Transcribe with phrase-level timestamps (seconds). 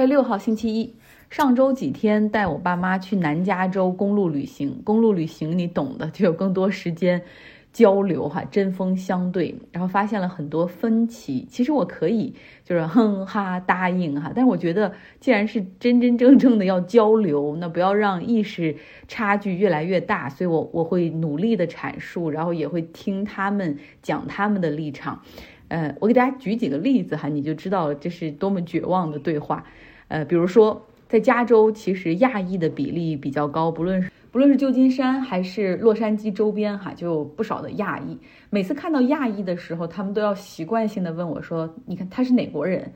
[0.00, 0.94] 月六号星期一，
[1.28, 4.80] 上周几天带我爸妈去南加州公路旅行。
[4.84, 7.20] 公路旅行你懂的，就有更多时间
[7.72, 11.46] 交流哈，针锋相对，然后发现了很多分歧。
[11.50, 12.32] 其实我可以
[12.64, 18.76] 就是哼哈答应哈，但是我觉得既然是真真正正的要交流，那不要让意识
[19.08, 20.28] 差距越来越大。
[20.28, 25.20] 所以我我会努力的阐述，然后也会听他们讲他们的立场。
[25.68, 29.64] 呃，我给大家举几个例子哈，你就知道这是多么绝望的对话。
[30.08, 38.16] 呃，比如说在加州，其实亚裔的比例比较高，不论是不论是旧金山还是洛杉矶周边哈，就有不少的亚裔。
[38.48, 42.90] 每次看到亚裔的时候，他们都要习惯性的问我说：“你看他是哪国人？”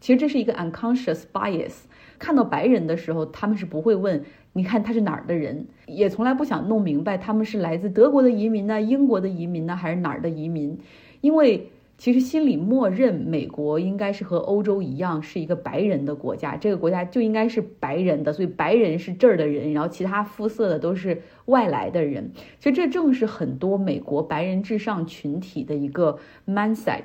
[0.00, 1.82] 其实这是一个 unconscious bias。
[2.20, 10.78] 看到白人的时候，他们是不会问：“你看他是哪儿的人？”也从来不想弄明白他们是来自德国的移民呢、英国的移民呢，还是哪儿的移民，
[11.20, 11.68] 因为。
[12.02, 22.32] 其实心里默认美国应该是和欧洲一样是一个白人的国家，这个国家就应该是白人的，所以白人是这儿的人，然后其他肤色的都是外来的人。
[22.58, 27.04] 其实这正是很多美国白人至上群体的一个 mindset。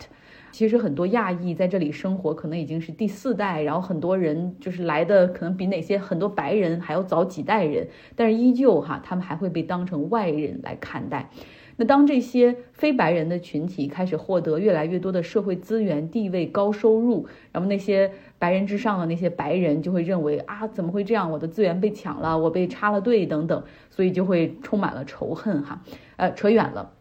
[0.51, 11.29] 其实很多亚裔在这里生活，可能已经是第四代，然后很多人就是来的可能比哪些很多白人还要早几代人，但是依旧哈，他们还会被当成外人来看待。
[11.79, 21.31] 那当这些非白人的群体开始获得越来越多的社会资源、地位、高收入，然后那些白人之上的那些白人就会认为啊，怎么会这样？
[21.31, 25.83] 我的资源被抢了，我被插了队等等，所以就会充满了仇恨哈。
[26.15, 26.93] 呃，扯远了。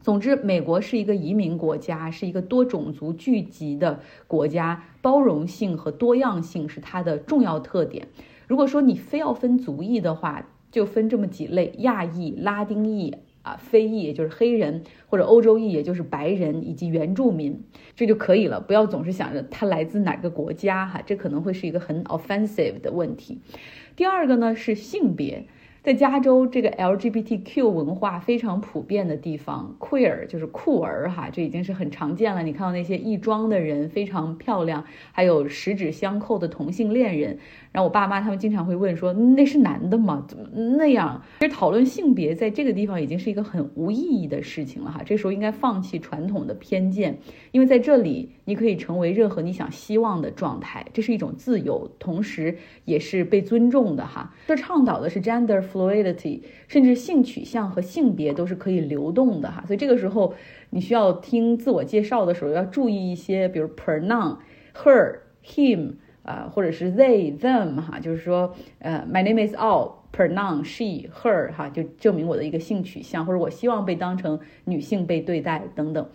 [0.00, 8.08] 总之，美国是一个移民国家，是一个多种族聚集的国家，包容性和多样性是它的重要特点。
[8.46, 13.14] 如果说你非要分族裔的话，就分这么几类：亚裔、拉丁裔。
[13.44, 17.62] 啊，非裔也就是黑人，或者欧洲裔也就是白人以及原住民，
[17.94, 18.60] 这就可以了。
[18.60, 23.38] 不要总是想着他来自哪个国家，哈，这可能会是一个很 offensive 的问题。
[23.94, 25.46] 第二个呢是性别。
[25.84, 32.42] 在加州这个 LGBTQ 文化非常普遍的地方，queer 就是酷儿哈，这已经是很常见了。
[32.42, 37.38] 你看到那些异装的人非常漂亮，还有十指相扣的同性恋人。
[37.70, 40.24] 然后我爸妈他们经常会问说，那是男的吗？
[40.26, 40.46] 怎么
[40.78, 41.22] 那样？
[41.40, 45.02] 其实讨论性别在这个地方已经是一个很无意义的事情了哈。
[45.04, 47.18] 这时候应该放弃传统的偏见，
[47.52, 54.32] 因为在这里你可以成为任何你想希望的状态，这是一种自由，同时也是被尊重的哈。
[54.46, 55.64] 这倡导的是 gender。
[55.64, 60.34] fluidity，甚至性取向和性别都是可以流动的哈，所以这个时候
[60.70, 76.06] 你需要听自我介绍的时候要注意一些，比如 pronoun，her，him，啊，或者是 they，them 哈，就是说，呃，my name is all，pronoun she，her 哈，就证明我的一个性取向，或者我希望被当成女性被对待等等。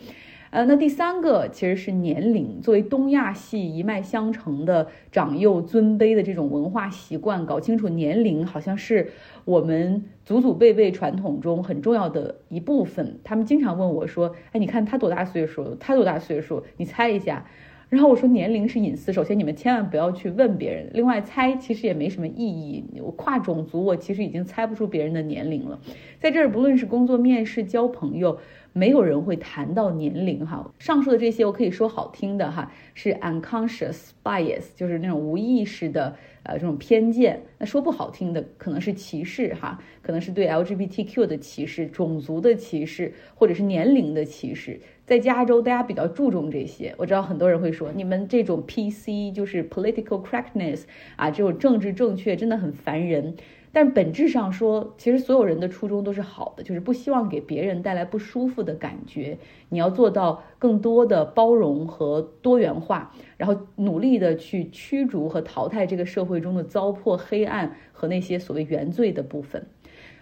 [0.52, 2.60] 呃，那第三个其实是年龄。
[2.60, 9.12] 作为东亚系一脉相承的长幼尊卑的这种文化习惯，搞清楚年龄好像是
[9.46, 13.20] 我们祖祖辈辈传统中很重要的一部分。
[13.24, 15.76] 他们经常问我说：“哎，你看他多大岁数？
[15.80, 16.64] 他多大岁数？
[16.78, 17.46] 你猜一下。”
[17.90, 20.92] 然后我说年龄是隐私，首先你们千万不要去问别人。
[20.94, 22.84] 另外猜其实也没什么意义。
[23.02, 25.80] 我跨种族，我其实已经猜不出别人的年龄了。
[26.20, 28.38] 在这儿，不论是工作面试、交朋友，
[28.74, 30.72] 没有人会谈到年龄哈。
[30.80, 37.42] 上述的这些我可以说好听的哈，是 unconscious bias，就是那种无意识的呃这种偏见。
[37.58, 44.80] 那说不好听的，可能是歧视哈，可能是对 LGBTQ 的歧视、种族的歧视，或者是年龄的歧视。
[45.06, 46.94] 在加州，大家比较注重这些。
[46.98, 50.84] 我知道很多人会说，你们这种 PC 就是 political correctness
[51.16, 53.36] 啊，这种政治正确真的很烦人。
[53.72, 59.38] 但本质上说，其实所有人的初衷都是好的，就是不希望给别人带来不舒服的感觉。
[59.70, 69.68] 你要做到更多的包容和多元化，然后努力的去驱逐和淘汰这个社会中的糟粕、黑暗和那些所谓原罪的部分。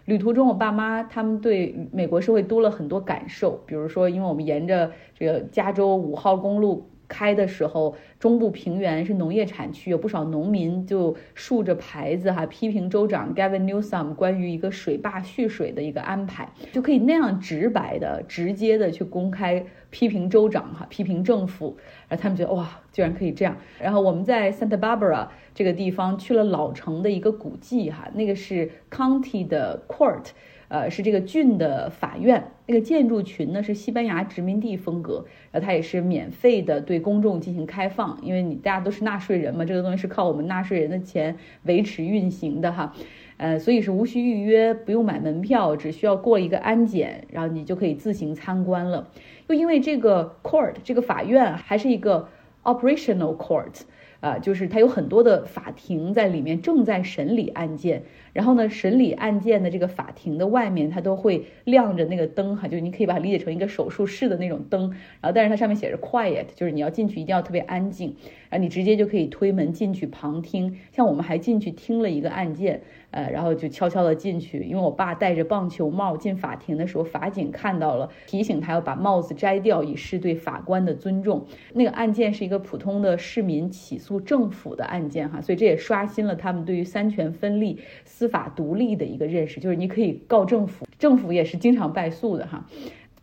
[0.04, 19.66] 旅途中，我爸妈他们对美国社会多了很多感受，比如说，因为我们沿着这个加州五号公路开的时候，中部平原是农业产区，有不少农民就竖着牌子哈，批评州长 Gavin Newsom 关于一个水坝蓄水的一个安排，就可以那样直白的、直接的去公开。
[19.90, 21.78] 批评州长哈，批评政府，
[22.10, 23.56] 然后他们觉得哇，居然可以这样。
[23.80, 30.26] 然后我们在 Santa Barbara 这个地方去了老城的一个古迹哈，那个是 County 的 Court，
[30.68, 32.52] 呃，是这个郡的法院。
[32.70, 42.94] 那个建筑群呢是西班牙殖民地风格，然后它也是免费的对公众进行开放，因为你大家都是纳税人嘛，这个东西是靠我们纳税人的钱维持运行的哈。
[43.38, 49.08] 呃，所以是无需预约，不用买门票，只需要过一个安检，然后你就可以自行参观了。
[49.48, 52.28] 又因为这个 court 这个法院还是一个
[52.64, 53.82] operational court，
[54.20, 58.04] 啊，就是它有很多的法庭在里面正在审理案件，
[58.34, 64.90] 然后呢，审理案件的这个法庭的外面它都会亮着那个灯哈，就是你可以把它理解成一个手术室的那种灯，
[65.22, 68.16] 然后但是它上面写着 quiet，就是你要进去一定要特别安静，
[68.50, 70.78] 然后你直接就可以推门进去旁听。
[70.92, 72.82] 像我们还进去听了一个案件。
[73.12, 81.46] 呃，然后就悄悄的进去，因为我爸戴着棒球帽进法庭的时候，法警看到了，提醒他要把帽子摘掉，以示对法官的尊重。
[81.74, 92.66] 那个案件是一个普通的市民起诉政府的案件哈，所以这也刷新了他们对于三权分立、司法独立的一个认识，就是你可以告政府，政府也是经常败诉的哈。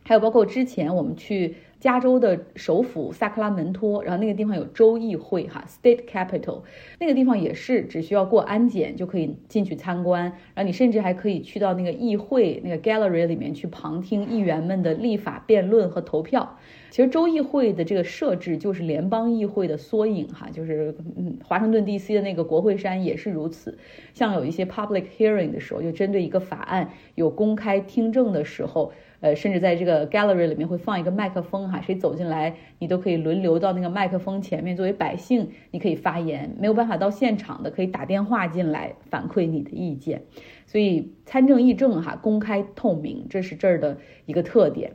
[0.07, 1.57] 还有包括之前我们去。
[1.85, 6.63] 加州的首府萨克拉门托，然后那个地方有州议会哈，State Capital，
[6.99, 10.23] 那个地方也是只需要过安检就可以进去参观，
[10.55, 16.57] 然后你甚至还可以去到那个议会那个 Gallery 里面去旁听议员们的立法辩论和投票。
[16.91, 23.77] 其实州议会的这个设置就是联邦议会的缩影哈，就是嗯，华盛顿 DC 的那个国会山也是如此。
[24.15, 28.91] 像有一些 public hearing 的时候，就针对一个法案有公开听证的时候。
[29.25, 36.55] 呃，甚至在这个 gallery 里面会放一个麦克风哈，谁走进来，你都可以轮流到那个麦克风前面，作为百姓，你可以发言。
[36.61, 40.21] 没有办法到现场的，可以打电话进来反馈你的意见。
[40.67, 44.93] 所以参政议政哈，公开透明，这是这儿的一个特点。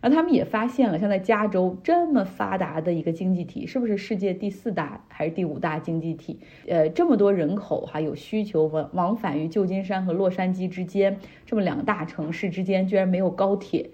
[0.00, 6.38] 然后他们也发现了，像在加州这么发达的一个经济体，是不是世界第四大还是第五大经济体？
[6.68, 13.90] 呃，这么多人口哈有需求往往返于旧金山和洛杉矶之间，这么两个大城市之间居然没有高铁。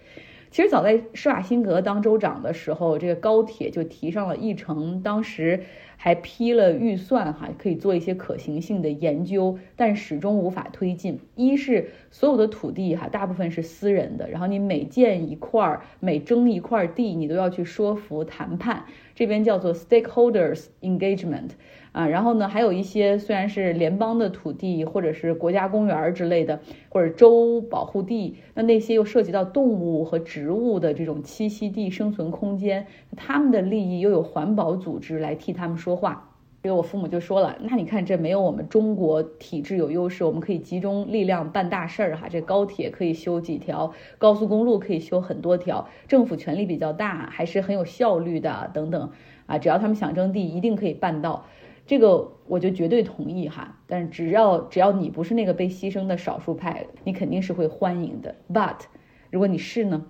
[0.51, 5.65] 其实早在施瓦辛格当州长的时候，这个高铁就提上了议程，当时。
[5.97, 11.21] 还批了预算哈，可以做一些可行性的研究，但始终无法推进。
[11.35, 21.51] 一是所有的土地哈，大部分是私人的，然后你每建一块儿，每征一块地，你都要去说服谈判，这边叫做 stakeholders engagement。
[21.93, 26.59] 啊，然后呢，还有一些虽然是联邦的土地，或者是国家公园之类的，
[26.89, 32.85] 或者州保护地，那那些又涉及到动物和植物的这种栖息地、生存空间，
[33.17, 36.31] 他们的利益又有环保组织来替他们说话。
[36.63, 42.27] 这个我父母就说了，那你看这没有我们中国体制有优势，我们可以集中力量办大事儿哈。
[42.31, 49.11] 这高铁可以修几条，高速公路可以修很多条，政府权力比较大，还是很有效率的等等
[49.45, 49.59] 啊。
[49.59, 51.45] 只要他们想征地，一定可以办到。
[51.87, 58.37] 这个我就绝对同意哈，但是只要只要你不是那个被牺牲的少数派，你肯定是会欢迎的。
[58.51, 58.87] But
[59.31, 60.07] 如果你是呢？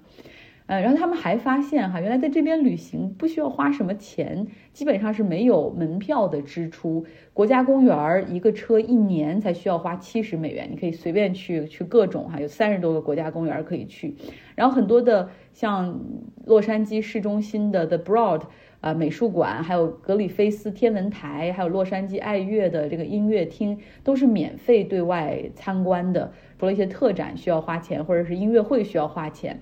[0.66, 7.04] 呃，然后他们还发现哈，原来在这边旅行不需要花什么钱，基本上是没有门票的支出。
[7.32, 14.14] 国家公园儿一个车一年才需要花七十美元，你可以随便去去各种哈，有三十多个国家公园可以去。
[14.54, 16.00] 然后很多的像
[16.46, 18.42] 洛杉矶市中心的 The Broad。
[18.80, 26.30] 啊，美术馆，还有格里菲斯天文台，还有洛杉矶爱乐的这个音乐厅，都是免费对外参观的。
[26.58, 29.58] 除了一些特展需要花钱，或者是音乐会需要花钱。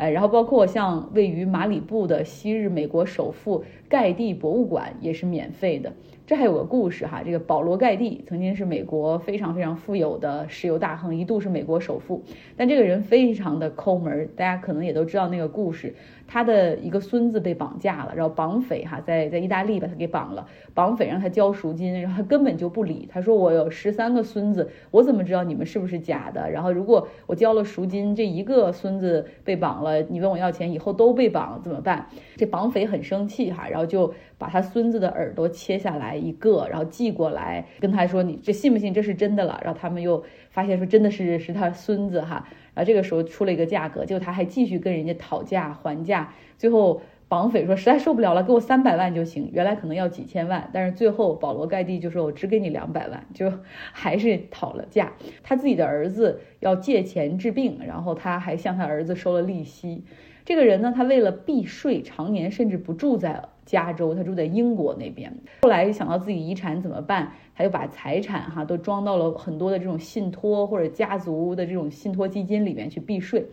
[0.00, 5.92] 哎，然后包括像位于马里布的昔日美国首富盖蒂博物馆也是免费的。
[6.26, 12.22] 这还有个故事哈，这个保罗盖蒂曾经是美国非常非常富有的石油大亨，一度是美国首富。
[12.56, 15.94] 但这个人非常的抠门，大家可能也都知道那个故事。
[16.32, 23.08] 他的一个孙子被绑架了，然后绑匪哈在在意大利把他给绑了，绑匪让他交赎金，然后他根本就不理。
[23.10, 26.48] 他说我有十三个孙子，我怎么知道你们是不是假的？
[26.48, 32.06] 然后如果我交了赎金，这一个孙子被绑了，你问我要钱，以后都被绑怎么办？
[32.36, 39.60] 这绑匪很生气哈，然后就把他孙子的耳朵切下来一个，然后寄过来跟他说你这信不信这是真的了？
[39.64, 42.46] 然后他们又发现说真的是是他孙子哈。
[42.74, 49.50] 啊这个时候出了一个价格，结果他还继续跟人家讨价还价，最后绑匪说实在受不了了，给我三百万就行。
[49.52, 53.52] 原来可能要几千万，但是最后保罗盖蒂就说我只给你两百万，就
[53.92, 55.12] 还是讨了价。
[55.42, 60.04] 他自己的儿子要借钱治病，然后他还向他儿子收了利息。
[60.44, 65.32] 这个人呢，他为了避税，常年甚至不住在加州，他住在英国那边。
[65.62, 73.46] 后来想到自己遗产怎么办，他又把财产哈都装到了很多的这种信托或者家族的这种信托基金里面去避税。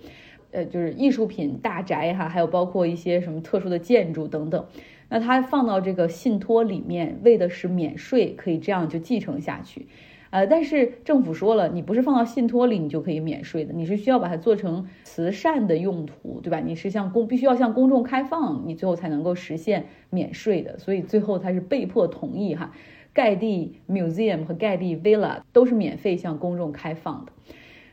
[0.51, 4.65] 呃，就是艺术品、大宅哈，还有包括一些什么特殊的建筑等等，
[5.09, 9.85] 那他放到这个信托里面，为的是免税，可以这样就继承下去。
[10.29, 16.59] 呃，但是政府说了，你不是放到信托里，你就可以免税的，你是需要把它做成慈善的用途，对吧？
[16.59, 20.77] 你是向公必须要向公众开放，你最后才能够实现免税的。
[20.77, 22.73] 所以最后他是被迫同意哈，
[23.13, 27.31] 盖蒂 Museum 和盖蒂 Villa 都是免费向公众开放的。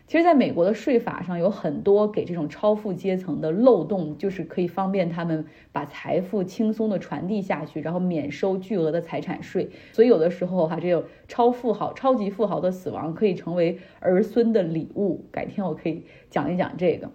[0.07, 9.71] 其实，在美国的税法上有很多给这种超富阶层的漏洞，就是可以方便他们把财富轻松的传递下去，然后免收巨额的财产税。
[9.93, 15.25] 所以有的时候哈，这种超富豪、超级富豪的死亡可以成为儿孙的礼物。
[15.33, 17.11] 改天我可以讲一讲这个。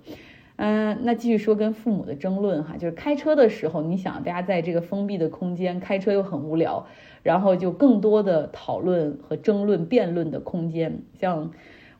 [0.55, 6.87] 嗯， 那继续说跟父母的争论哈，就是开车的时候，你想大家在这个封闭的空间开车又很无聊，
[7.21, 11.51] 然后就更多的讨论和争论、辩论的空间，像。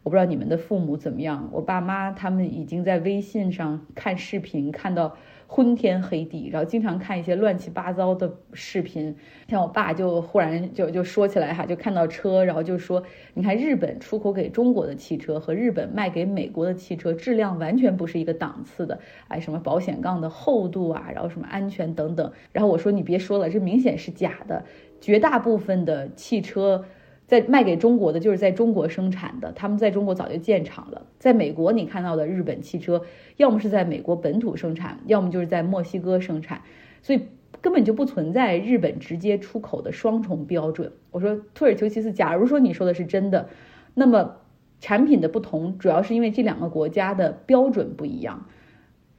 [0.09, 9.15] 我不知道你们的父母怎么样，我爸妈他们已经在微信上看视频，看到昏天黑地，然后经常看一些乱七八糟的视频。
[9.47, 13.03] 像我爸就忽然就就说起来哈，就看到车，然后就说，
[13.35, 22.31] 你看日本出口给中国的汽车和日本卖给美国的汽车质量完全不是一个档次的，哎，什么保险杠的厚度啊，然后什么安全等等。
[22.51, 24.65] 然后我说你别说了，这明显是假的，
[24.99, 26.83] 绝大部分的汽车。
[27.29, 31.05] 在卖给中国的，就是在中国生产的，他们在中国早就建厂了。
[31.19, 33.03] 在美国，你看到的日本汽车，
[33.37, 36.63] 要么是在美国本土生产，要么就是在墨西哥生产，
[37.03, 37.21] 所以
[37.61, 40.91] 根本就不存在日本直接出口的双重标准。
[41.11, 43.49] 我说，土尔丘其次，假如说你说的是真的，
[43.93, 44.37] 那么
[44.79, 48.47] 产品的不同，主要是因为这两个国家的标准不一样。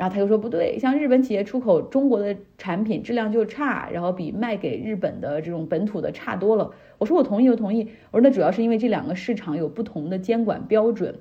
[0.00, 6.70] 然后他又说不对，像日本企业出口中国的产品质量就差，然后比卖给日本的这种本土的差多了。
[6.96, 7.86] 我说我同意就同意。
[8.10, 11.16] 我说那主要是因为这两个市场有不同的监管标准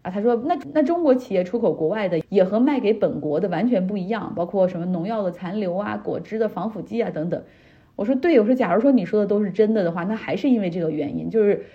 [0.00, 0.10] 啊。
[0.10, 7.42] 他说那那中国企业出口国外的也和卖给本国的完全不一样，包括什么农药的残留啊、果汁的防腐剂啊等等。
[7.96, 11.66] 我说对，我说假如说你说的都是真的的话，那还是因为这个原因，就是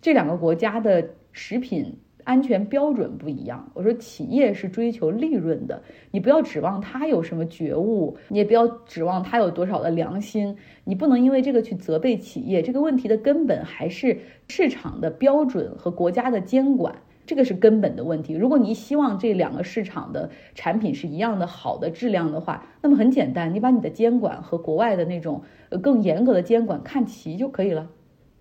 [0.00, 1.98] 这两个国家的食品。
[2.24, 3.70] 安全标准不一样。
[3.74, 12.62] 我说，企业是追求利润的，你不要指望他有什么觉悟，你也不要指望他有多少的良心，你不能因为这个去责备企业。
[12.62, 18.34] 这个问题的根本还是市场的标准和国家的监管，这个是根本的问题。
[18.34, 27.88] 如果你希望这两个市场的产品是一样的好的质量的话，那么很简单，你把你的监管和国外的那种呃更严格的监管看齐就可以了。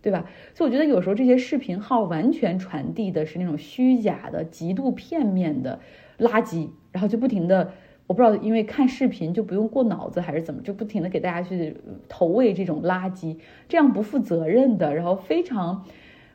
[0.03, 0.29] 对吧？
[0.53, 5.79] 所以我觉得有时候这些视频号完全传递的是那种虚假的、极度片面的
[6.19, 7.71] 垃圾，然后就不停的，
[8.05, 11.77] 我不知道因为看视频就不用过脑子还是怎么，就不停的给大家去
[12.09, 13.37] 投喂这种垃圾，
[13.69, 15.85] 这样不负责任的，然后非常，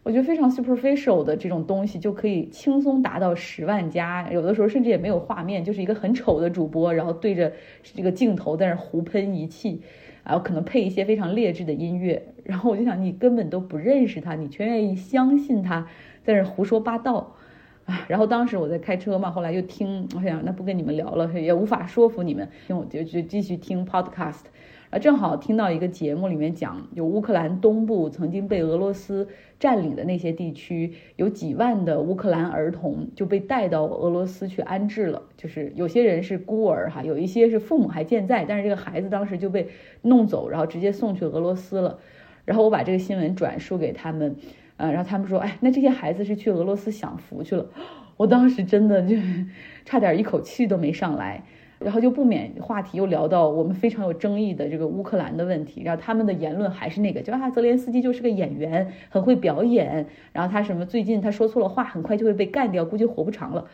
[0.03, 9.83] 我觉得非常 superficial 的这种东西就可以轻松达到十万加，有的时候甚至也没有画面，就是一个很丑的主播，然后对着这个镜头在那胡喷一气。
[10.29, 15.87] 然后可能配一些非常劣质的音乐，然后我就想，你根本都不认识他，你却愿意相信他
[16.23, 17.35] 在那胡说八道，
[17.87, 18.05] 啊！
[18.09, 24.43] 然后当时我在开车嘛，后来又听，我想那不跟你们聊了，也无法说服你们，我就就继续听 podcast。
[24.91, 29.29] 啊，正好听到一个节目里面讲，有乌克兰东部曾经被俄罗斯
[29.61, 35.23] 占领的那些地区，有几万的乌克兰儿童就被带到俄罗斯去安置了。
[35.37, 39.69] 就是有些人是孤儿哈，有一些是父母还健在，但是这个孩子当时就被
[40.01, 41.99] 弄走，然后直接送去俄罗斯了。
[42.47, 44.37] 然后我把这个新闻转述给他们，
[44.79, 47.67] 呃，然后他们说，哎，那这些孩子是去俄罗斯享福去了。
[48.17, 49.17] 我当时真的就
[49.85, 51.45] 差点一口气都没上来。
[51.79, 63.67] 然后就不免话题又聊到我们非常有争议的这个乌克兰的问题，然后他们的言论还是那个，就啊泽连斯基就是个演员，很会表演，然后他什么最近他说错了话，很快就会被干掉，估计活不长了。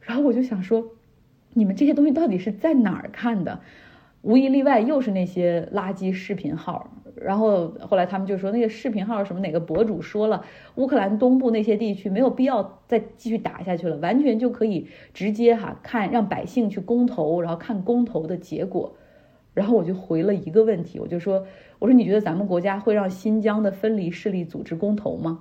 [0.00, 0.84] 然后我就想说，
[1.54, 3.60] 你们这些东西到底是在哪儿看的？
[4.22, 6.92] 无一例外又是那些垃圾视频号。
[7.14, 10.44] 然后后来他们就说，那个视频号什么哪个博主说了，
[10.76, 18.94] 乌克兰东部那些地区没有必要再继续打下去了，完全就可以直接哈看让百姓去公投，然后看公投的结果。
[19.54, 21.44] 然后我就回了一个问题，我就说，
[21.78, 25.40] 我说你觉得咱们国家会让新疆的分离势力组织公投吗？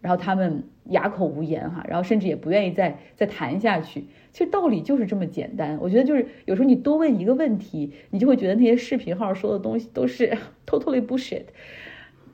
[0.00, 4.04] 然后他们哑口无言哈，然后甚至也不愿意再再谈下去。
[4.32, 5.78] 其实道理就是这么简单。
[5.80, 10.36] 我觉得就是有时候你多问一个问题，你就会觉得那些视频号说的东西都是
[10.66, 11.44] totally bullshit。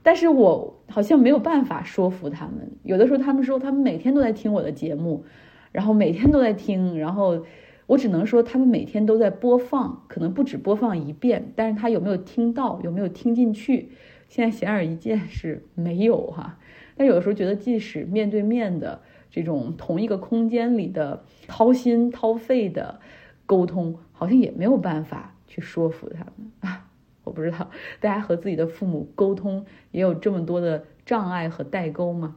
[0.03, 2.73] 但是我好像没有办法说服他们。
[2.83, 5.25] 有的时候他们说他们每天都在听我的节目，
[5.71, 7.45] 然后每天都在听，然后
[7.87, 13.91] 我只能说他们每天都在播放，可能不止播放一遍，但是他有没有听到，有没有听进去？
[14.29, 16.59] 现在显而易见是没有哈。
[16.97, 23.01] 但有的时候觉得，即使面对面的这种同一个空间里的掏心掏肺的
[23.47, 26.89] 沟通，好像也没有办法去说服他们啊！
[27.25, 27.71] 我不知道
[28.01, 32.37] 大家和自己的父母沟通也有这么多的障碍和代沟吗？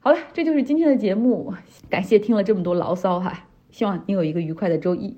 [0.00, 1.54] 好了，这就是今天的节目，
[1.88, 5.16] 感谢听了这么多牢骚哈，希望你有一个愉快的周一。